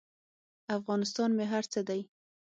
[0.77, 2.01] افغانستان مې هر څه دی.